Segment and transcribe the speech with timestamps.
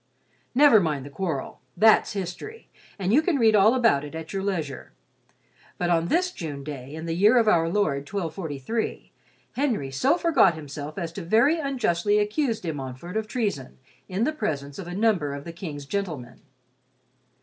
[0.55, 4.41] Never mind the quarrel, that's history, and you can read all about it at your
[4.41, 4.93] leisure.
[5.77, 9.11] But on this June day in the year of our Lord 1243,
[9.51, 13.77] Henry so forgot himself as to very unjustly accuse De Montfort of treason
[14.09, 16.41] in the presence of a number of the King's gentlemen.